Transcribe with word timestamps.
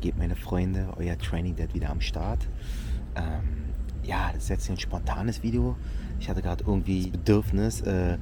geht, 0.00 0.16
meine 0.18 0.36
Freunde? 0.36 0.88
Euer 0.96 1.18
Training 1.18 1.56
Dad 1.56 1.74
wieder 1.74 1.90
am 1.90 2.00
Start. 2.00 2.48
Ähm, 3.16 3.74
ja, 4.02 4.30
das 4.32 4.44
ist 4.44 4.48
jetzt 4.48 4.66
hier 4.66 4.74
ein 4.74 4.80
spontanes 4.80 5.42
Video. 5.42 5.76
Ich 6.20 6.28
hatte 6.28 6.42
gerade 6.42 6.64
irgendwie 6.64 7.04
das 7.04 7.12
Bedürfnis, 7.12 7.80
äh, 7.82 8.18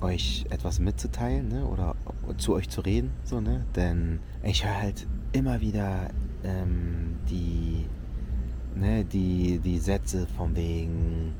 euch 0.00 0.46
etwas 0.50 0.78
mitzuteilen 0.78 1.48
ne? 1.48 1.66
oder 1.66 1.94
zu 2.38 2.54
euch 2.54 2.68
zu 2.68 2.80
reden. 2.80 3.10
So, 3.24 3.40
ne? 3.40 3.64
Denn 3.76 4.20
ich 4.42 4.64
höre 4.64 4.76
halt 4.76 5.06
immer 5.32 5.60
wieder 5.60 6.08
ähm, 6.42 7.16
die, 7.28 7.86
ne, 8.74 9.04
die, 9.04 9.58
die 9.58 9.78
Sätze 9.78 10.26
von 10.36 10.56
wegen, 10.56 11.34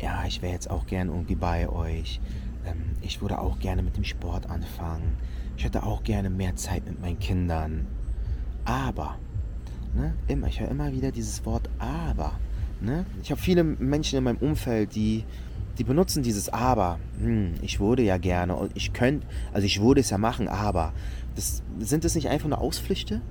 ja, 0.00 0.24
ich 0.26 0.42
wäre 0.42 0.52
jetzt 0.52 0.70
auch 0.70 0.86
gern 0.86 1.08
irgendwie 1.08 1.34
bei 1.34 1.68
euch. 1.68 2.20
Ähm, 2.64 2.92
ich 3.00 3.20
würde 3.20 3.40
auch 3.40 3.58
gerne 3.58 3.82
mit 3.82 3.96
dem 3.96 4.04
Sport 4.04 4.48
anfangen. 4.48 5.16
Ich 5.56 5.64
hätte 5.64 5.82
auch 5.82 6.04
gerne 6.04 6.30
mehr 6.30 6.54
Zeit 6.56 6.86
mit 6.86 7.00
meinen 7.00 7.18
Kindern. 7.18 7.86
Aber, 8.68 9.16
ne, 9.94 10.12
immer, 10.26 10.46
ich 10.48 10.60
höre 10.60 10.68
immer 10.68 10.92
wieder 10.92 11.10
dieses 11.10 11.46
Wort 11.46 11.70
aber. 11.78 12.32
Ne? 12.82 13.06
Ich 13.22 13.30
habe 13.30 13.40
viele 13.40 13.64
Menschen 13.64 14.18
in 14.18 14.24
meinem 14.24 14.36
Umfeld, 14.36 14.94
die, 14.94 15.24
die 15.78 15.84
benutzen 15.84 16.22
dieses 16.22 16.50
aber. 16.50 16.98
Hm, 17.18 17.54
ich 17.62 17.80
würde 17.80 18.02
ja 18.02 18.18
gerne 18.18 18.54
und 18.56 18.70
ich 18.74 18.92
könnte, 18.92 19.26
also 19.54 19.64
ich 19.64 19.80
würde 19.80 20.02
es 20.02 20.10
ja 20.10 20.18
machen, 20.18 20.48
aber. 20.48 20.92
Das, 21.34 21.62
sind 21.78 22.04
es 22.04 22.14
nicht 22.14 22.28
einfach 22.28 22.48
nur 22.48 22.60
Ausflüchte? 22.60 23.22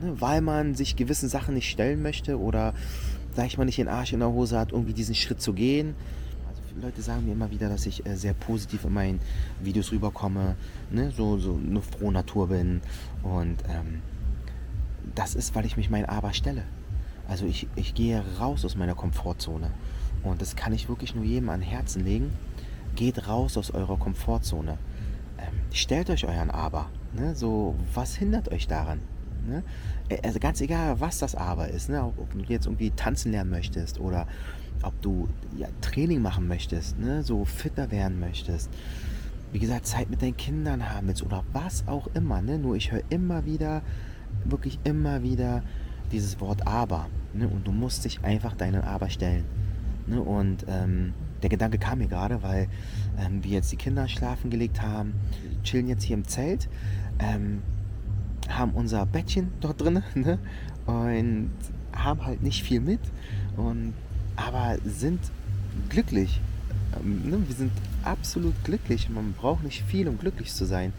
Ne? 0.00 0.20
Weil 0.20 0.40
man 0.40 0.74
sich 0.74 0.96
gewissen 0.96 1.28
Sachen 1.28 1.54
nicht 1.54 1.70
stellen 1.70 2.02
möchte 2.02 2.40
oder, 2.40 2.74
sag 3.36 3.46
ich 3.46 3.58
mal, 3.58 3.64
nicht 3.64 3.78
den 3.78 3.86
Arsch 3.88 4.12
in 4.12 4.18
der 4.18 4.32
Hose 4.32 4.58
hat, 4.58 4.72
irgendwie 4.72 4.94
diesen 4.94 5.14
Schritt 5.14 5.40
zu 5.40 5.52
gehen. 5.52 5.94
Leute 6.80 7.02
sagen 7.02 7.24
mir 7.24 7.32
immer 7.32 7.52
wieder, 7.52 7.68
dass 7.68 7.86
ich 7.86 8.04
äh, 8.04 8.16
sehr 8.16 8.34
positiv 8.34 8.84
in 8.84 8.94
meinen 8.94 9.20
Videos 9.62 9.92
rüberkomme, 9.92 10.56
ne? 10.90 11.12
so, 11.16 11.38
so 11.38 11.60
eine 11.64 11.82
frohe 11.82 12.12
Natur 12.12 12.48
bin. 12.48 12.80
Und 13.22 13.58
ähm, 13.68 14.00
das 15.14 15.34
ist, 15.34 15.54
weil 15.54 15.66
ich 15.66 15.76
mich 15.76 15.90
mein 15.90 16.06
Aber 16.06 16.32
stelle. 16.32 16.64
Also 17.28 17.46
ich, 17.46 17.68
ich 17.76 17.94
gehe 17.94 18.22
raus 18.38 18.64
aus 18.64 18.76
meiner 18.76 18.94
Komfortzone. 18.94 19.70
Und 20.22 20.40
das 20.40 20.56
kann 20.56 20.72
ich 20.72 20.88
wirklich 20.88 21.14
nur 21.14 21.24
jedem 21.24 21.48
an 21.50 21.62
Herzen 21.62 22.04
legen. 22.04 22.32
Geht 22.94 23.28
raus 23.28 23.56
aus 23.56 23.70
eurer 23.70 23.96
Komfortzone. 23.96 24.78
Ähm, 25.38 25.46
stellt 25.72 26.10
euch 26.10 26.26
euren 26.26 26.50
Aber. 26.50 26.90
Ne? 27.12 27.34
So, 27.34 27.74
was 27.94 28.14
hindert 28.14 28.50
euch 28.50 28.66
daran? 28.66 29.00
Ne? 29.46 29.62
Äh, 30.08 30.18
also 30.22 30.38
ganz 30.38 30.60
egal, 30.60 31.00
was 31.00 31.18
das 31.18 31.34
Aber 31.34 31.68
ist. 31.68 31.88
Ne? 31.88 32.04
Ob, 32.04 32.32
du 32.32 32.40
jetzt 32.52 32.66
irgendwie 32.66 32.90
tanzen 32.90 33.32
lernen 33.32 33.50
möchtest 33.50 33.98
oder 34.00 34.26
ob 34.82 35.00
du 35.00 35.28
ja, 35.56 35.68
Training 35.80 36.22
machen 36.22 36.48
möchtest, 36.48 36.98
ne? 36.98 37.22
so 37.22 37.44
fitter 37.44 37.90
werden 37.90 38.20
möchtest. 38.20 38.70
Wie 39.52 39.58
gesagt, 39.58 39.86
Zeit 39.86 40.10
mit 40.10 40.22
deinen 40.22 40.36
Kindern 40.36 40.90
haben 40.90 41.08
willst 41.08 41.22
oder 41.22 41.44
was 41.52 41.86
auch 41.86 42.08
immer. 42.14 42.42
Ne? 42.42 42.58
Nur 42.58 42.76
ich 42.76 42.90
höre 42.92 43.02
immer 43.10 43.44
wieder, 43.44 43.82
wirklich 44.44 44.78
immer 44.84 45.22
wieder 45.22 45.62
dieses 46.10 46.40
Wort 46.40 46.66
Aber. 46.66 47.08
Ne? 47.32 47.48
Und 47.48 47.66
du 47.66 47.72
musst 47.72 48.04
dich 48.04 48.22
einfach 48.24 48.54
deinen 48.54 48.82
Aber 48.82 49.10
stellen. 49.10 49.44
Ne? 50.06 50.20
Und 50.20 50.66
ähm, 50.68 51.14
der 51.42 51.50
Gedanke 51.50 51.78
kam 51.78 51.98
mir 51.98 52.08
gerade, 52.08 52.42
weil 52.42 52.68
ähm, 53.18 53.42
wir 53.42 53.52
jetzt 53.52 53.72
die 53.72 53.76
Kinder 53.76 54.08
schlafen 54.08 54.50
gelegt 54.50 54.82
haben, 54.82 55.14
chillen 55.64 55.88
jetzt 55.88 56.04
hier 56.04 56.16
im 56.16 56.26
Zelt, 56.26 56.68
ähm, 57.18 57.62
haben 58.48 58.72
unser 58.72 59.06
Bettchen 59.06 59.48
dort 59.60 59.80
drin 59.80 60.02
ne? 60.14 60.38
und 60.86 61.50
haben 61.92 62.24
halt 62.24 62.42
nicht 62.42 62.62
viel 62.62 62.80
mit. 62.80 63.00
Und 63.56 63.94
aber 64.36 64.76
sind 64.84 65.20
glücklich. 65.88 66.40
Ähm, 66.98 67.30
ne? 67.30 67.38
Wir 67.46 67.54
sind 67.54 67.72
absolut 68.02 68.54
glücklich. 68.64 69.08
Man 69.08 69.32
braucht 69.32 69.64
nicht 69.64 69.82
viel, 69.82 70.08
um 70.08 70.18
glücklich 70.18 70.52
zu 70.52 70.64
sein. 70.64 70.92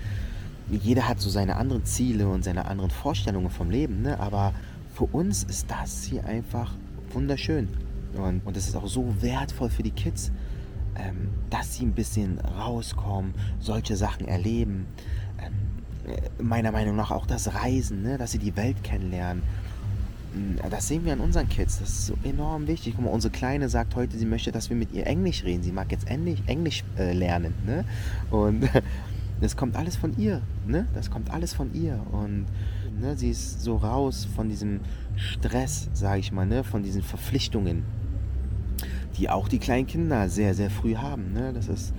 Jeder 0.69 1.07
hat 1.07 1.19
so 1.19 1.29
seine 1.29 1.57
anderen 1.57 1.85
Ziele 1.85 2.27
und 2.27 2.43
seine 2.43 2.65
anderen 2.65 2.89
Vorstellungen 2.89 3.49
vom 3.49 3.69
Leben, 3.69 4.01
ne? 4.01 4.19
aber 4.19 4.53
für 4.93 5.05
uns 5.05 5.43
ist 5.43 5.69
das 5.69 6.03
hier 6.03 6.25
einfach 6.25 6.73
wunderschön. 7.11 7.67
Und, 8.15 8.45
und 8.45 8.55
es 8.55 8.67
ist 8.67 8.75
auch 8.75 8.87
so 8.87 9.21
wertvoll 9.21 9.69
für 9.69 9.83
die 9.83 9.91
Kids, 9.91 10.31
ähm, 10.95 11.29
dass 11.49 11.75
sie 11.75 11.85
ein 11.85 11.93
bisschen 11.93 12.39
rauskommen, 12.39 13.33
solche 13.59 13.95
Sachen 13.95 14.27
erleben. 14.27 14.85
Ähm, 15.39 16.13
äh, 16.13 16.43
meiner 16.43 16.71
Meinung 16.71 16.95
nach 16.95 17.11
auch 17.11 17.25
das 17.25 17.53
Reisen, 17.55 18.03
ne? 18.03 18.17
dass 18.17 18.31
sie 18.31 18.39
die 18.39 18.55
Welt 18.55 18.83
kennenlernen 18.83 19.43
das 20.69 20.87
sehen 20.87 21.05
wir 21.05 21.13
an 21.13 21.19
unseren 21.19 21.47
Kids. 21.47 21.79
Das 21.79 21.89
ist 21.89 22.05
so 22.07 22.15
enorm 22.23 22.67
wichtig. 22.67 22.93
Guck 22.95 23.05
mal, 23.05 23.11
unsere 23.11 23.31
Kleine 23.31 23.69
sagt 23.69 23.95
heute, 23.95 24.17
sie 24.17 24.25
möchte, 24.25 24.51
dass 24.51 24.69
wir 24.69 24.77
mit 24.77 24.91
ihr 24.91 25.05
Englisch 25.05 25.43
reden. 25.43 25.63
Sie 25.63 25.71
mag 25.71 25.91
jetzt 25.91 26.09
endlich 26.09 26.41
Englisch 26.47 26.83
äh, 26.97 27.13
lernen. 27.13 27.53
Ne? 27.65 27.85
Und 28.31 28.67
das 29.43 29.57
kommt 29.57 29.75
alles 29.75 29.95
von 29.95 30.17
ihr. 30.17 30.41
Ne? 30.65 30.87
Das 30.93 31.11
kommt 31.11 31.29
alles 31.29 31.53
von 31.53 31.73
ihr. 31.73 31.99
Und 32.11 32.45
ne, 32.99 33.15
sie 33.17 33.29
ist 33.29 33.61
so 33.61 33.75
raus 33.75 34.25
von 34.35 34.49
diesem 34.49 34.79
Stress, 35.15 35.89
sage 35.93 36.19
ich 36.19 36.31
mal, 36.31 36.45
ne? 36.45 36.63
von 36.63 36.81
diesen 36.81 37.03
Verpflichtungen, 37.03 37.83
die 39.17 39.29
auch 39.29 39.47
die 39.47 39.59
kleinen 39.59 39.85
Kinder 39.85 40.29
sehr, 40.29 40.53
sehr 40.53 40.69
früh 40.69 40.95
haben. 40.95 41.33
Ne? 41.33 41.51
Das 41.53 41.67
ist 41.67 41.93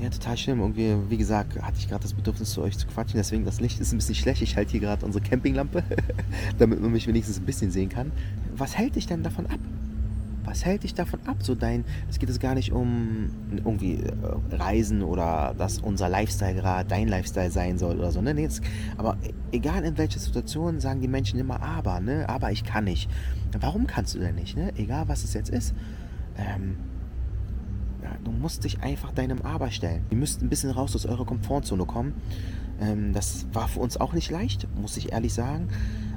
ja, 0.00 0.10
total 0.10 0.36
schlimm. 0.36 0.60
Irgendwie, 0.60 0.96
wie 1.08 1.16
gesagt, 1.16 1.60
hatte 1.60 1.78
ich 1.78 1.88
gerade 1.88 2.02
das 2.02 2.14
Bedürfnis, 2.14 2.50
zu 2.50 2.62
euch 2.62 2.76
zu 2.76 2.86
quatschen. 2.86 3.18
Deswegen, 3.18 3.44
das 3.44 3.60
Licht 3.60 3.80
ist 3.80 3.92
ein 3.92 3.98
bisschen 3.98 4.14
schlecht. 4.14 4.42
Ich 4.42 4.56
halte 4.56 4.72
hier 4.72 4.80
gerade 4.80 5.06
unsere 5.06 5.22
Campinglampe, 5.24 5.82
damit 6.58 6.80
man 6.80 6.92
mich 6.92 7.06
wenigstens 7.06 7.38
ein 7.38 7.46
bisschen 7.46 7.70
sehen 7.70 7.88
kann. 7.88 8.12
Was 8.56 8.76
hält 8.76 8.96
dich 8.96 9.06
denn 9.06 9.22
davon 9.22 9.46
ab? 9.46 9.58
Was 10.48 10.64
hält 10.64 10.82
dich 10.82 10.94
davon 10.94 11.20
ab? 11.26 11.36
So 11.40 11.54
dein, 11.54 11.84
es 12.08 12.18
geht 12.18 12.30
jetzt 12.30 12.40
gar 12.40 12.54
nicht 12.54 12.72
um 12.72 13.28
irgendwie 13.54 13.96
äh, 13.96 14.12
Reisen 14.50 15.02
oder 15.02 15.54
dass 15.58 15.78
unser 15.78 16.08
Lifestyle 16.08 16.54
gerade 16.54 16.88
dein 16.88 17.06
Lifestyle 17.06 17.50
sein 17.50 17.76
soll 17.76 17.98
oder 17.98 18.10
so. 18.10 18.22
Ne? 18.22 18.32
Nee, 18.32 18.46
das, 18.46 18.62
aber 18.96 19.18
egal 19.52 19.84
in 19.84 19.98
welcher 19.98 20.18
Situation 20.18 20.80
sagen 20.80 21.02
die 21.02 21.08
Menschen 21.08 21.38
immer 21.38 21.60
aber, 21.62 22.00
ne? 22.00 22.26
Aber 22.30 22.50
ich 22.50 22.64
kann 22.64 22.84
nicht. 22.84 23.10
Warum 23.60 23.86
kannst 23.86 24.14
du 24.14 24.20
denn 24.20 24.36
nicht? 24.36 24.56
Ne? 24.56 24.72
Egal 24.78 25.06
was 25.08 25.22
es 25.22 25.34
jetzt 25.34 25.50
ist. 25.50 25.74
Ähm, 26.38 26.78
ja, 28.02 28.16
du 28.24 28.30
musst 28.30 28.64
dich 28.64 28.80
einfach 28.80 29.12
deinem 29.12 29.42
Aber 29.42 29.70
stellen. 29.70 30.06
Ihr 30.08 30.16
müsst 30.16 30.40
ein 30.40 30.48
bisschen 30.48 30.70
raus 30.70 30.94
aus 30.94 31.04
eurer 31.04 31.26
Komfortzone 31.26 31.84
kommen. 31.84 32.14
Ähm, 32.80 33.12
das 33.12 33.46
war 33.52 33.68
für 33.68 33.80
uns 33.80 33.98
auch 33.98 34.14
nicht 34.14 34.30
leicht, 34.30 34.66
muss 34.80 34.96
ich 34.96 35.12
ehrlich 35.12 35.34
sagen. 35.34 35.68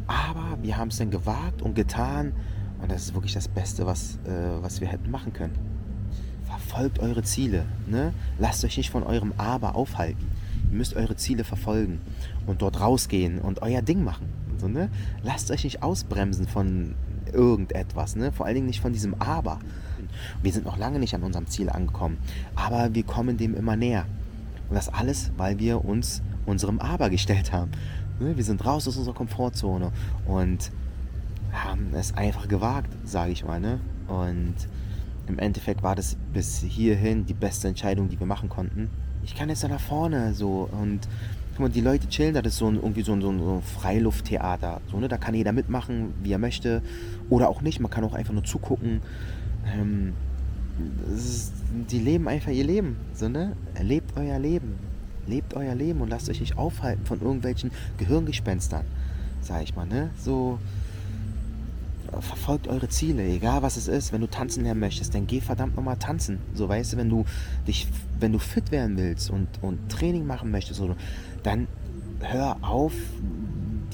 Aber 0.07 0.57
wir 0.61 0.77
haben 0.77 0.87
es 0.87 0.97
dann 0.97 1.11
gewagt 1.11 1.61
und 1.61 1.75
getan. 1.75 2.31
Und 2.81 2.91
das 2.91 3.03
ist 3.03 3.13
wirklich 3.13 3.33
das 3.33 3.47
Beste, 3.47 3.85
was, 3.85 4.15
äh, 4.25 4.61
was 4.61 4.81
wir 4.81 4.87
hätten 4.87 5.11
machen 5.11 5.33
können. 5.33 5.53
Verfolgt 6.45 6.99
eure 6.99 7.23
Ziele. 7.23 7.65
Ne? 7.87 8.13
Lasst 8.39 8.63
euch 8.65 8.77
nicht 8.77 8.89
von 8.89 9.03
eurem 9.03 9.33
Aber 9.37 9.75
aufhalten. 9.75 10.29
Ihr 10.69 10.77
müsst 10.77 10.95
eure 10.95 11.15
Ziele 11.15 11.43
verfolgen 11.43 12.01
und 12.47 12.61
dort 12.61 12.79
rausgehen 12.79 13.39
und 13.39 13.61
euer 13.61 13.81
Ding 13.81 14.03
machen. 14.03 14.27
So, 14.57 14.67
ne? 14.67 14.89
Lasst 15.23 15.51
euch 15.51 15.63
nicht 15.63 15.83
ausbremsen 15.83 16.47
von 16.47 16.95
irgendetwas. 17.31 18.15
Ne? 18.15 18.31
Vor 18.31 18.45
allen 18.45 18.55
Dingen 18.55 18.67
nicht 18.67 18.81
von 18.81 18.93
diesem 18.93 19.15
Aber. 19.15 19.59
Wir 20.41 20.51
sind 20.51 20.65
noch 20.65 20.77
lange 20.77 20.99
nicht 20.99 21.15
an 21.15 21.23
unserem 21.23 21.47
Ziel 21.47 21.69
angekommen, 21.69 22.17
aber 22.55 22.93
wir 22.93 23.03
kommen 23.03 23.37
dem 23.37 23.55
immer 23.55 23.75
näher. 23.75 24.05
Und 24.69 24.75
das 24.75 24.89
alles, 24.89 25.31
weil 25.37 25.59
wir 25.59 25.83
uns 25.85 26.21
unserem 26.45 26.79
Aber 26.79 27.09
gestellt 27.09 27.51
haben. 27.51 27.71
Ne, 28.19 28.37
wir 28.37 28.43
sind 28.43 28.63
raus 28.65 28.87
aus 28.87 28.97
unserer 28.97 29.15
Komfortzone 29.15 29.91
und 30.25 30.71
haben 31.51 31.93
es 31.93 32.15
einfach 32.15 32.47
gewagt, 32.47 32.89
sage 33.05 33.31
ich 33.31 33.45
mal. 33.45 33.59
Ne? 33.59 33.79
Und 34.07 34.55
im 35.27 35.39
Endeffekt 35.39 35.83
war 35.83 35.95
das 35.95 36.17
bis 36.33 36.59
hierhin 36.59 37.25
die 37.25 37.33
beste 37.33 37.67
Entscheidung, 37.67 38.09
die 38.09 38.19
wir 38.19 38.27
machen 38.27 38.49
konnten. 38.49 38.89
Ich 39.23 39.35
kann 39.35 39.49
jetzt 39.49 39.63
da 39.63 39.67
nach 39.67 39.79
vorne 39.79 40.33
so 40.33 40.67
und 40.71 41.01
guck 41.51 41.59
mal, 41.59 41.69
die 41.69 41.81
Leute 41.81 42.07
chillen, 42.07 42.33
das 42.33 42.45
ist 42.45 42.57
so 42.57 42.67
ein, 42.67 42.75
irgendwie 42.75 43.03
so 43.03 43.13
ein, 43.13 43.21
so 43.21 43.29
ein 43.29 43.61
Freilufttheater. 43.61 44.81
So, 44.89 44.99
ne? 44.99 45.07
Da 45.07 45.17
kann 45.17 45.35
jeder 45.35 45.51
mitmachen, 45.51 46.13
wie 46.23 46.31
er 46.31 46.39
möchte 46.39 46.81
oder 47.29 47.49
auch 47.49 47.61
nicht. 47.61 47.79
Man 47.79 47.91
kann 47.91 48.03
auch 48.03 48.13
einfach 48.13 48.33
nur 48.33 48.43
zugucken. 48.43 49.01
Ähm, 49.65 50.13
ist, 51.15 51.53
die 51.89 51.99
leben 51.99 52.27
einfach 52.27 52.51
ihr 52.51 52.63
Leben. 52.63 52.97
So, 53.13 53.29
ne? 53.29 53.55
Lebt 53.79 54.17
euer 54.17 54.39
Leben. 54.39 54.75
Lebt 55.27 55.53
euer 55.53 55.75
Leben 55.75 56.01
und 56.01 56.09
lasst 56.09 56.29
euch 56.29 56.39
nicht 56.39 56.57
aufhalten 56.57 57.05
von 57.05 57.21
irgendwelchen 57.21 57.71
Gehirngespenstern. 57.99 58.85
Sag 59.41 59.63
ich 59.63 59.75
mal, 59.75 59.85
ne? 59.85 60.09
So. 60.17 60.57
Verfolgt 62.11 62.67
eure 62.67 62.89
Ziele, 62.89 63.23
egal 63.23 63.61
was 63.61 63.77
es 63.77 63.87
ist. 63.87 64.11
Wenn 64.11 64.21
du 64.21 64.27
tanzen 64.27 64.63
lernen 64.63 64.79
möchtest, 64.79 65.15
dann 65.15 65.27
geh 65.27 65.39
verdammt 65.41 65.75
nochmal 65.75 65.97
tanzen. 65.97 66.39
So, 66.53 66.67
weißt 66.67 66.93
du, 66.93 66.97
wenn 66.97 67.09
du 67.09 67.25
dich, 67.67 67.87
wenn 68.19 68.31
du 68.31 68.39
fit 68.39 68.71
werden 68.71 68.97
willst 68.97 69.29
und, 69.29 69.47
und 69.61 69.89
Training 69.89 70.25
machen 70.25 70.51
möchtest, 70.51 70.79
so, 70.79 70.95
dann 71.43 71.67
hör 72.19 72.57
auf, 72.61 72.93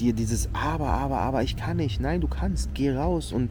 dir 0.00 0.12
dieses 0.12 0.48
Aber, 0.52 0.88
aber, 0.88 1.18
aber, 1.18 1.42
ich 1.42 1.56
kann 1.56 1.76
nicht. 1.76 2.00
Nein, 2.00 2.20
du 2.20 2.28
kannst. 2.28 2.74
Geh 2.74 2.90
raus 2.92 3.32
und 3.32 3.50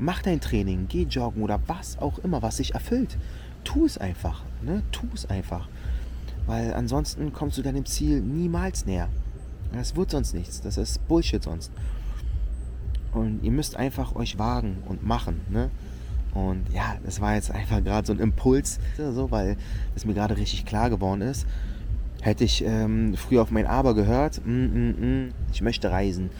Mach 0.00 0.22
dein 0.22 0.40
Training, 0.40 0.86
geh 0.88 1.02
joggen 1.02 1.42
oder 1.42 1.60
was 1.66 1.98
auch 1.98 2.20
immer, 2.20 2.40
was 2.40 2.58
dich 2.58 2.74
erfüllt. 2.74 3.18
Tu 3.64 3.84
es 3.84 3.98
einfach. 3.98 4.44
Ne? 4.62 4.82
Tu 4.92 5.08
es 5.12 5.28
einfach. 5.28 5.68
Weil 6.46 6.72
ansonsten 6.72 7.32
kommst 7.32 7.58
du 7.58 7.62
deinem 7.62 7.84
Ziel 7.84 8.20
niemals 8.20 8.86
näher. 8.86 9.08
Das 9.72 9.96
wird 9.96 10.12
sonst 10.12 10.34
nichts. 10.34 10.60
Das 10.60 10.78
ist 10.78 11.06
Bullshit 11.08 11.42
sonst. 11.42 11.72
Und 13.12 13.40
ihr 13.42 13.50
müsst 13.50 13.76
einfach 13.76 14.14
euch 14.14 14.38
wagen 14.38 14.78
und 14.86 15.06
machen. 15.06 15.40
Ne? 15.50 15.70
Und 16.34 16.64
ja, 16.72 16.96
das 17.04 17.20
war 17.20 17.34
jetzt 17.34 17.50
einfach 17.50 17.82
gerade 17.82 18.06
so 18.06 18.12
ein 18.12 18.20
Impuls, 18.20 18.78
so, 18.96 19.30
weil 19.30 19.56
es 19.94 20.04
mir 20.04 20.14
gerade 20.14 20.36
richtig 20.36 20.66
klar 20.66 20.90
geworden 20.90 21.22
ist. 21.22 21.46
Hätte 22.20 22.44
ich 22.44 22.64
ähm, 22.64 23.14
früher 23.16 23.42
auf 23.42 23.50
mein 23.50 23.66
Aber 23.66 23.94
gehört, 23.94 24.40
mm, 24.44 24.50
mm, 24.50 24.90
mm, 25.00 25.32
ich 25.52 25.62
möchte 25.62 25.90
reisen, 25.90 26.30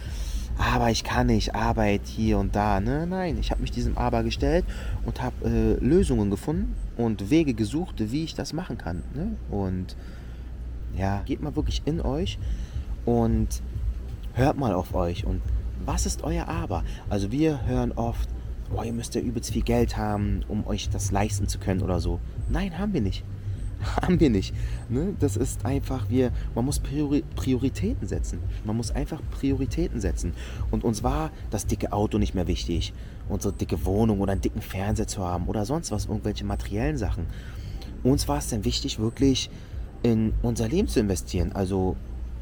aber 0.58 0.90
ich 0.90 1.04
kann 1.04 1.28
nicht, 1.28 1.54
Arbeit 1.54 2.02
hier 2.04 2.38
und 2.38 2.56
da. 2.56 2.80
Ne? 2.80 3.06
Nein, 3.06 3.38
ich 3.38 3.52
habe 3.52 3.60
mich 3.60 3.70
diesem 3.70 3.96
Aber 3.96 4.24
gestellt 4.24 4.64
und 5.06 5.22
habe 5.22 5.48
äh, 5.48 5.84
Lösungen 5.84 6.30
gefunden 6.30 6.74
und 6.96 7.30
Wege 7.30 7.54
gesucht, 7.54 7.94
wie 7.98 8.24
ich 8.24 8.34
das 8.34 8.52
machen 8.52 8.76
kann. 8.76 9.04
Ne? 9.14 9.36
Und 9.50 9.96
ja, 10.96 11.22
geht 11.24 11.40
mal 11.40 11.54
wirklich 11.54 11.82
in 11.84 12.00
euch 12.00 12.38
und 13.04 13.62
hört 14.34 14.58
mal 14.58 14.74
auf 14.74 14.94
euch. 14.94 15.24
Und 15.24 15.42
was 15.84 16.06
ist 16.06 16.22
euer 16.22 16.48
Aber? 16.48 16.84
Also 17.08 17.32
wir 17.32 17.66
hören 17.66 17.92
oft, 17.92 18.28
oh, 18.74 18.82
ihr 18.82 18.92
müsst 18.92 19.14
ja 19.14 19.20
übelst 19.20 19.52
viel 19.52 19.62
Geld 19.62 19.96
haben, 19.96 20.44
um 20.48 20.66
euch 20.66 20.88
das 20.90 21.10
leisten 21.10 21.48
zu 21.48 21.58
können 21.58 21.82
oder 21.82 22.00
so. 22.00 22.20
Nein, 22.48 22.78
haben 22.78 22.92
wir 22.92 23.00
nicht. 23.00 23.24
Haben 24.02 24.18
wir 24.18 24.30
nicht. 24.30 24.54
Ne? 24.88 25.14
Das 25.20 25.36
ist 25.36 25.64
einfach, 25.64 26.10
wir, 26.10 26.32
man 26.54 26.64
muss 26.64 26.80
Priori 26.80 27.22
Prioritäten 27.36 28.08
setzen. 28.08 28.40
Man 28.64 28.76
muss 28.76 28.90
einfach 28.90 29.20
Prioritäten 29.30 30.00
setzen. 30.00 30.32
Und 30.72 30.82
uns 30.82 31.04
war 31.04 31.30
das 31.50 31.66
dicke 31.66 31.92
Auto 31.92 32.18
nicht 32.18 32.34
mehr 32.34 32.48
wichtig, 32.48 32.92
unsere 33.28 33.54
dicke 33.54 33.84
Wohnung 33.84 34.20
oder 34.20 34.32
einen 34.32 34.40
dicken 34.40 34.62
Fernseher 34.62 35.06
zu 35.06 35.22
haben 35.24 35.46
oder 35.46 35.64
sonst 35.64 35.92
was, 35.92 36.06
irgendwelche 36.06 36.44
materiellen 36.44 36.98
Sachen. 36.98 37.26
Uns 38.02 38.26
war 38.26 38.38
es 38.38 38.48
dann 38.48 38.64
wichtig, 38.64 38.98
wirklich 38.98 39.50
in 40.02 40.32
unser 40.42 40.68
Leben 40.68 40.88
zu 40.88 41.00
investieren. 41.00 41.52
Also 41.52 41.96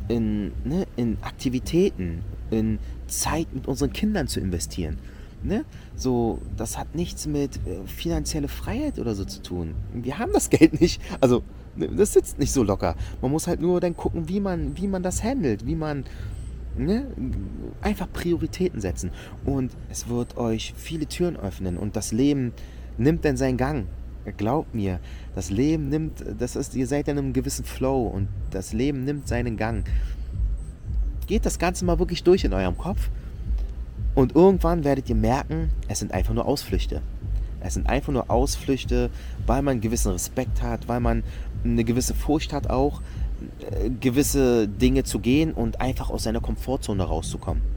in, 0.09 0.53
ne, 0.65 0.87
in 0.97 1.19
Aktivitäten, 1.23 2.23
in 2.51 2.79
Zeit 3.07 3.53
mit 3.55 3.67
unseren 3.67 3.93
Kindern 3.93 4.29
zu 4.29 4.41
investieren. 4.41 4.99
Ne? 5.43 5.65
So, 5.95 6.41
das 6.57 6.79
hat 6.79 6.95
nichts 6.95 7.27
mit 7.27 7.57
äh, 7.67 7.87
finanzielle 7.87 8.49
Freiheit 8.49 8.99
oder 8.99 9.15
so 9.15 9.25
zu 9.25 9.43
tun. 9.43 9.75
Wir 9.93 10.19
haben 10.19 10.33
das 10.33 10.51
Geld 10.51 10.81
nicht. 10.81 11.01
Also, 11.21 11.43
ne, 11.77 11.89
das 11.89 12.13
sitzt 12.13 12.39
nicht 12.39 12.53
so 12.53 12.63
locker. 12.63 12.97
Man 13.23 13.31
muss 13.31 13.47
halt 13.47 13.61
nur 13.61 13.81
dann 13.81 13.97
gucken, 13.97 14.29
wie 14.29 14.41
man, 14.41 14.77
wie 14.77 14.89
man 14.89 15.03
das 15.03 15.23
handelt, 15.23 15.67
wie 15.67 15.77
man 15.77 16.05
ne, 16.77 17.07
einfach 17.81 18.11
Prioritäten 18.13 18.81
setzen. 18.81 19.11
Und 19.45 19.73
es 19.91 20.09
wird 20.09 20.37
euch 20.37 20.75
viele 20.77 21.07
Türen 21.07 21.37
öffnen 21.37 21.77
und 21.77 21.97
das 21.97 22.13
Leben 22.13 22.53
nimmt 22.99 23.25
dann 23.25 23.37
seinen 23.37 23.57
Gang. 23.57 23.87
Glaubt 24.33 24.75
mir, 24.75 24.99
das 25.35 25.51
Leben 25.51 25.89
nimmt, 25.89 26.25
das 26.39 26.57
ist, 26.57 26.75
ihr 26.75 26.87
seid 26.87 27.09
in 27.09 27.19
einem 27.19 27.33
gewissen 27.33 27.65
Flow 27.65 28.07
und 28.07 28.29
das 28.51 28.73
Leben 28.73 29.05
nimmt 29.05 29.29
seinen 29.29 29.57
Gang. 29.57 29.85
Geht 31.27 31.47
das 31.47 31.59
Ganze 31.59 31.85
mal 31.85 31.99
wirklich 31.99 32.23
durch 32.23 32.45
in 32.45 32.53
eurem 32.53 32.77
Kopf 32.77 33.11
und 34.15 34.35
irgendwann 34.35 34.85
werdet 34.85 35.09
ihr 35.09 35.15
merken, 35.15 35.71
es 35.89 35.99
sind 36.01 36.13
einfach 36.13 36.35
nur 36.35 36.47
Ausflüchte. 36.47 37.03
Es 37.61 37.75
sind 37.75 37.89
einfach 37.89 38.13
nur 38.13 38.31
Ausflüchte, 38.31 39.11
weil 39.47 39.63
man 39.63 39.73
einen 39.73 39.81
gewissen 39.81 40.13
Respekt 40.13 40.63
hat, 40.63 40.89
weil 40.89 41.01
man 41.01 41.25
eine 41.65 41.85
gewisse 41.85 42.15
Furcht 42.15 42.53
hat 42.53 42.71
auch, 42.71 43.01
äh, 43.71 43.91
gewisse 43.91 44.69
Dinge 44.69 45.05
zu 45.05 45.19
gehen 45.19 45.53
und 45.53 45.81
einfach 45.81 46.11
aus 46.11 46.25
seiner 46.25 46.41
Komfortzone 46.41 47.03
rauszukommen. 47.03 47.76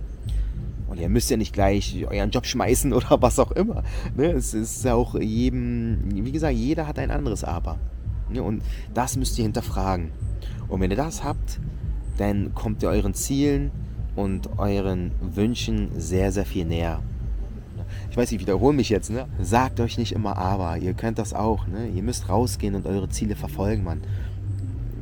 Ihr 0.99 1.09
müsst 1.09 1.29
ja 1.29 1.37
nicht 1.37 1.53
gleich 1.53 2.05
euren 2.09 2.31
Job 2.31 2.45
schmeißen 2.45 2.93
oder 2.99 3.21
was 3.21 3.39
auch 3.39 3.51
immer. 3.51 3.83
Ne? 4.15 4.31
Es 4.31 4.53
ist 4.53 4.85
auch 4.87 5.15
jedem, 5.15 5.99
wie 6.11 6.31
gesagt, 6.31 6.55
jeder 6.55 6.87
hat 6.87 6.99
ein 6.99 7.11
anderes 7.11 7.43
Aber. 7.43 7.77
Ne? 8.29 8.43
Und 8.43 8.63
das 8.93 9.17
müsst 9.17 9.37
ihr 9.37 9.43
hinterfragen. 9.43 10.11
Und 10.67 10.81
wenn 10.81 10.91
ihr 10.91 10.97
das 10.97 11.23
habt, 11.23 11.59
dann 12.17 12.53
kommt 12.53 12.83
ihr 12.83 12.89
euren 12.89 13.13
Zielen 13.13 13.71
und 14.15 14.59
euren 14.59 15.11
Wünschen 15.21 15.89
sehr, 15.97 16.31
sehr 16.31 16.45
viel 16.45 16.65
näher. 16.65 17.01
Ich 18.11 18.17
weiß, 18.17 18.31
ich 18.31 18.39
wiederhole 18.39 18.75
mich 18.75 18.89
jetzt, 18.89 19.09
ne? 19.09 19.27
Sagt 19.41 19.79
euch 19.79 19.97
nicht 19.97 20.11
immer 20.11 20.37
aber. 20.37 20.77
Ihr 20.77 20.93
könnt 20.93 21.17
das 21.17 21.33
auch, 21.33 21.65
ne? 21.67 21.87
Ihr 21.87 22.03
müsst 22.03 22.29
rausgehen 22.29 22.75
und 22.75 22.85
eure 22.85 23.09
Ziele 23.09 23.35
verfolgen, 23.35 23.83
Mann. 23.83 24.01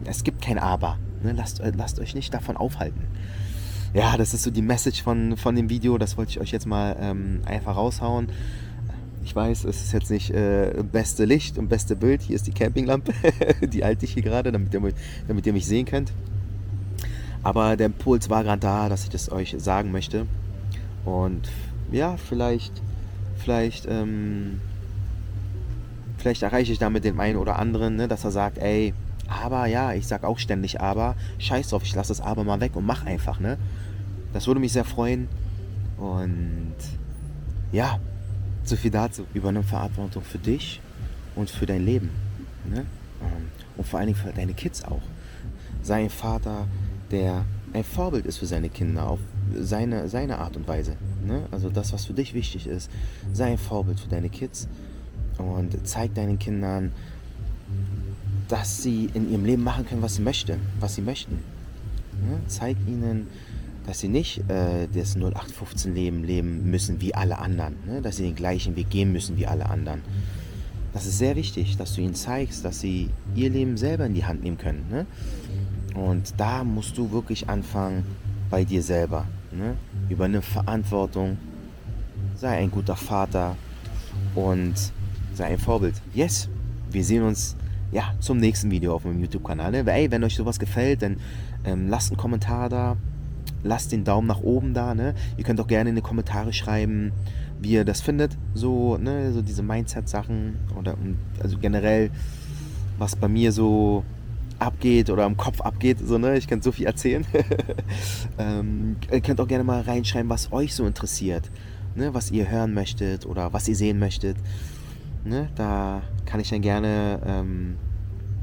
Es 0.05 0.23
gibt 0.23 0.41
kein 0.41 0.57
Aber. 0.57 0.97
Ne? 1.21 1.33
Lasst, 1.33 1.61
lasst 1.75 1.99
euch 1.99 2.15
nicht 2.15 2.33
davon 2.33 2.55
aufhalten. 2.55 3.01
Ja, 3.97 4.15
das 4.15 4.35
ist 4.35 4.43
so 4.43 4.51
die 4.51 4.61
Message 4.61 5.01
von, 5.01 5.37
von 5.37 5.55
dem 5.55 5.71
Video. 5.71 5.97
Das 5.97 6.17
wollte 6.17 6.29
ich 6.29 6.39
euch 6.39 6.51
jetzt 6.51 6.67
mal 6.67 6.95
ähm, 6.99 7.41
einfach 7.45 7.75
raushauen. 7.75 8.29
Ich 9.25 9.35
weiß, 9.35 9.63
es 9.63 9.81
ist 9.81 9.91
jetzt 9.91 10.11
nicht 10.11 10.29
äh, 10.29 10.83
beste 10.83 11.25
Licht 11.25 11.57
und 11.57 11.67
beste 11.67 11.95
Bild. 11.95 12.21
Hier 12.21 12.35
ist 12.35 12.45
die 12.45 12.51
Campinglampe. 12.51 13.11
die 13.67 13.83
halte 13.83 14.05
ich 14.05 14.13
hier 14.13 14.21
gerade, 14.21 14.51
damit 14.51 14.71
ihr, 14.71 14.93
damit 15.27 15.47
ihr 15.47 15.53
mich 15.53 15.65
sehen 15.65 15.87
könnt. 15.87 16.13
Aber 17.41 17.75
der 17.75 17.87
Impuls 17.87 18.29
war 18.29 18.43
gerade 18.43 18.59
da, 18.59 18.87
dass 18.87 19.03
ich 19.03 19.09
das 19.09 19.31
euch 19.31 19.55
sagen 19.57 19.91
möchte. 19.91 20.27
Und 21.03 21.49
ja, 21.91 22.17
vielleicht, 22.17 22.73
vielleicht, 23.37 23.87
ähm, 23.89 24.61
vielleicht 26.19 26.43
erreiche 26.43 26.71
ich 26.71 26.77
damit 26.77 27.03
den 27.03 27.19
einen 27.19 27.37
oder 27.37 27.57
anderen, 27.57 27.95
ne, 27.95 28.07
dass 28.07 28.23
er 28.25 28.31
sagt, 28.31 28.59
ey, 28.59 28.93
aber 29.27 29.65
ja, 29.65 29.93
ich 29.93 30.05
sag 30.05 30.23
auch 30.23 30.37
ständig 30.37 30.81
aber, 30.81 31.15
scheiß 31.39 31.69
drauf, 31.69 31.81
ich 31.83 31.95
lasse 31.95 32.09
das 32.09 32.21
aber 32.21 32.43
mal 32.43 32.61
weg 32.61 32.75
und 32.75 32.85
mach 32.85 33.03
einfach, 33.03 33.39
ne? 33.39 33.57
Das 34.37 34.45
würde 34.45 34.59
mich 34.59 34.73
sehr 34.73 34.85
freuen. 34.85 35.27
Und 35.97 36.75
ja, 37.71 37.99
so 38.63 38.75
viel 38.75 38.91
dazu. 38.91 39.25
Übernimm 39.33 39.63
Verantwortung 39.63 40.21
für 40.21 40.37
dich 40.37 40.79
und 41.35 41.49
für 41.49 41.65
dein 41.65 41.83
Leben. 41.83 42.11
Ne? 42.69 42.85
Ähm, 43.19 43.47
und 43.77 43.87
vor 43.87 43.97
allen 43.97 44.09
Dingen 44.09 44.19
für 44.19 44.31
deine 44.31 44.53
Kids 44.53 44.83
auch. 44.83 45.01
Sei 45.81 46.03
ein 46.03 46.11
Vater, 46.11 46.67
der 47.09 47.45
ein 47.73 47.83
Vorbild 47.83 48.27
ist 48.27 48.37
für 48.37 48.45
seine 48.45 48.69
Kinder 48.69 49.09
auf 49.09 49.17
seine, 49.59 50.07
seine 50.07 50.37
Art 50.37 50.55
und 50.55 50.67
Weise. 50.67 50.97
Ne? 51.25 51.47
Also 51.49 51.71
das, 51.71 51.91
was 51.91 52.05
für 52.05 52.13
dich 52.13 52.35
wichtig 52.35 52.67
ist, 52.67 52.91
sei 53.33 53.53
ein 53.53 53.57
Vorbild 53.57 53.99
für 53.99 54.09
deine 54.09 54.29
Kids 54.29 54.67
und 55.39 55.75
zeig 55.87 56.13
deinen 56.13 56.37
Kindern, 56.37 56.91
dass 58.49 58.83
sie 58.83 59.09
in 59.15 59.31
ihrem 59.31 59.45
Leben 59.45 59.63
machen 59.63 59.87
können, 59.87 60.03
was 60.03 60.13
sie 60.13 60.21
möchten, 60.21 60.59
was 60.79 60.93
sie 60.93 61.01
möchten. 61.01 61.37
Ne? 62.21 62.39
Zeig 62.45 62.77
ihnen, 62.85 63.25
dass 63.87 63.99
sie 63.99 64.09
nicht 64.09 64.39
äh, 64.49 64.87
das 64.93 65.17
0815-Leben 65.17 66.23
leben 66.23 66.69
müssen 66.69 67.01
wie 67.01 67.15
alle 67.15 67.39
anderen, 67.39 67.77
ne? 67.87 68.01
dass 68.01 68.17
sie 68.17 68.23
den 68.23 68.35
gleichen 68.35 68.75
Weg 68.75 68.89
gehen 68.89 69.11
müssen 69.11 69.37
wie 69.37 69.47
alle 69.47 69.67
anderen. 69.67 70.01
Das 70.93 71.05
ist 71.05 71.17
sehr 71.17 71.35
wichtig, 71.35 71.77
dass 71.77 71.95
du 71.95 72.01
ihnen 72.01 72.13
zeigst, 72.13 72.65
dass 72.65 72.81
sie 72.81 73.09
ihr 73.33 73.49
Leben 73.49 73.77
selber 73.77 74.05
in 74.05 74.13
die 74.13 74.25
Hand 74.25 74.43
nehmen 74.43 74.57
können. 74.57 74.85
Ne? 74.89 75.05
Und 75.95 76.33
da 76.37 76.63
musst 76.63 76.97
du 76.97 77.11
wirklich 77.11 77.49
anfangen 77.49 78.03
bei 78.49 78.65
dir 78.65 78.83
selber. 78.83 79.25
Ne? 79.51 79.75
Übernimm 80.09 80.41
Verantwortung, 80.41 81.37
sei 82.35 82.57
ein 82.57 82.71
guter 82.71 82.95
Vater 82.95 83.55
und 84.35 84.73
sei 85.33 85.45
ein 85.45 85.59
Vorbild. 85.59 85.95
Yes, 86.13 86.49
wir 86.91 87.05
sehen 87.05 87.23
uns 87.23 87.55
ja, 87.91 88.13
zum 88.19 88.37
nächsten 88.37 88.69
Video 88.69 88.93
auf 88.93 89.05
meinem 89.05 89.21
YouTube-Kanal. 89.21 89.71
Ne? 89.71 89.83
Ey, 89.89 90.11
wenn 90.11 90.23
euch 90.25 90.35
sowas 90.35 90.59
gefällt, 90.59 91.03
dann 91.03 91.17
ähm, 91.63 91.87
lasst 91.87 92.11
einen 92.11 92.17
Kommentar 92.17 92.67
da, 92.67 92.97
lasst 93.63 93.91
den 93.91 94.03
Daumen 94.03 94.27
nach 94.27 94.41
oben 94.41 94.73
da. 94.73 94.93
Ne? 94.95 95.13
Ihr 95.37 95.43
könnt 95.43 95.59
auch 95.59 95.67
gerne 95.67 95.89
in 95.89 95.95
die 95.95 96.01
Kommentare 96.01 96.53
schreiben, 96.53 97.11
wie 97.59 97.71
ihr 97.71 97.85
das 97.85 98.01
findet, 98.01 98.37
so, 98.53 98.97
ne? 98.97 99.31
so 99.33 99.41
diese 99.41 99.63
Mindset-Sachen 99.63 100.57
oder 100.77 100.95
also 101.41 101.57
generell, 101.57 102.11
was 102.97 103.15
bei 103.15 103.27
mir 103.27 103.51
so 103.51 104.03
abgeht 104.59 105.09
oder 105.09 105.25
im 105.25 105.37
Kopf 105.37 105.61
abgeht. 105.61 105.99
So, 106.03 106.17
ne? 106.17 106.37
Ich 106.37 106.47
kann 106.47 106.61
so 106.61 106.71
viel 106.71 106.85
erzählen. 106.85 107.25
ähm, 108.37 108.97
ihr 109.11 109.21
könnt 109.21 109.39
auch 109.39 109.47
gerne 109.47 109.63
mal 109.63 109.81
reinschreiben, 109.81 110.29
was 110.29 110.51
euch 110.51 110.73
so 110.73 110.85
interessiert. 110.85 111.49
Ne? 111.95 112.13
Was 112.13 112.31
ihr 112.31 112.49
hören 112.49 112.73
möchtet 112.73 113.25
oder 113.25 113.53
was 113.53 113.67
ihr 113.67 113.75
sehen 113.75 113.99
möchtet. 113.99 114.37
Ne? 115.23 115.49
Da 115.55 116.01
kann 116.25 116.39
ich 116.39 116.49
dann 116.49 116.61
gerne 116.61 117.19
ähm, 117.25 117.75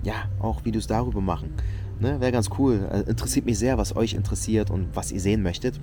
ja, 0.03 0.15
auch 0.39 0.65
Videos 0.65 0.87
darüber 0.87 1.21
machen. 1.21 1.51
Ne? 2.01 2.21
Wäre 2.21 2.33
ganz 2.33 2.51
cool. 2.59 2.87
Also, 2.91 3.11
interessiert 3.11 3.47
mich 3.47 3.59
sehr, 3.59 3.79
was 3.79 3.97
euch 3.97 4.15
interessiert 4.15 4.71
und 4.71 4.89
was 4.95 5.13
ihr 5.13 5.21
sehen 5.21 5.43
möchtet. 5.43 5.79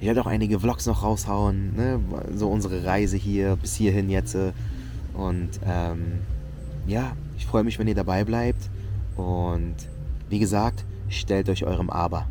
Ich 0.00 0.06
werde 0.06 0.20
auch 0.20 0.26
einige 0.26 0.60
Vlogs 0.60 0.86
noch 0.86 1.02
raushauen. 1.02 1.74
Ne? 1.74 2.00
So 2.34 2.50
unsere 2.50 2.84
Reise 2.84 3.16
hier 3.16 3.56
bis 3.56 3.74
hierhin 3.74 4.08
jetzt. 4.08 4.36
Und 5.14 5.50
ähm, 5.66 6.20
ja, 6.86 7.12
ich 7.36 7.46
freue 7.46 7.64
mich, 7.64 7.78
wenn 7.78 7.88
ihr 7.88 7.96
dabei 7.96 8.24
bleibt. 8.24 8.70
Und 9.16 9.74
wie 10.28 10.38
gesagt, 10.38 10.84
stellt 11.08 11.48
euch 11.48 11.64
eurem 11.64 11.90
Aber. 11.90 12.26